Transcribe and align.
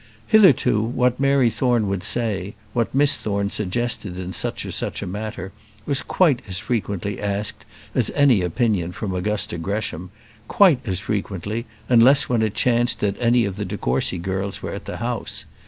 Hitherto, 0.25 0.81
what 0.81 1.19
Mary 1.19 1.51
Thorne 1.51 1.85
would 1.85 2.01
say, 2.03 2.55
what 2.73 2.95
Miss 2.95 3.17
Thorne 3.17 3.51
suggested 3.51 4.17
in 4.17 4.33
such 4.33 4.65
or 4.65 4.71
such 4.71 5.03
a 5.03 5.05
matter, 5.05 5.51
was 5.85 6.01
quite 6.01 6.41
as 6.47 6.57
frequently 6.57 7.21
asked 7.21 7.67
as 7.93 8.09
any 8.15 8.41
opinion 8.41 8.93
from 8.93 9.13
Augusta 9.13 9.59
Gresham 9.59 10.09
quite 10.47 10.79
as 10.87 10.99
frequently, 10.99 11.67
unless 11.87 12.27
when 12.27 12.41
it 12.41 12.55
chanced 12.55 12.99
that 13.01 13.15
any 13.19 13.45
of 13.45 13.57
the 13.57 13.63
de 13.63 13.77
Courcy 13.77 14.17
girls 14.17 14.63
were 14.63 14.71
at 14.73 14.85
the 14.85 14.97
house. 14.97 15.45